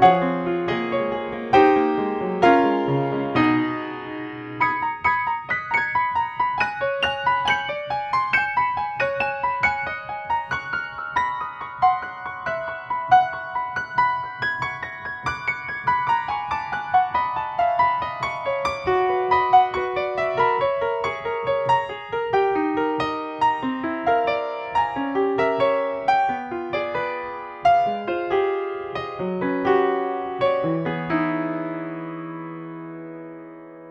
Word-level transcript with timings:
Música 0.00 0.45